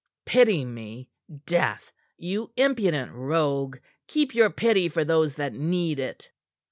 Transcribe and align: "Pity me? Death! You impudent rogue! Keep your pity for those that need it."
"Pity 0.25 0.65
me? 0.65 1.09
Death! 1.45 1.91
You 2.17 2.49
impudent 2.57 3.11
rogue! 3.11 3.77
Keep 4.07 4.33
your 4.33 4.49
pity 4.49 4.89
for 4.89 5.03
those 5.05 5.35
that 5.35 5.53
need 5.53 5.99
it." 5.99 6.31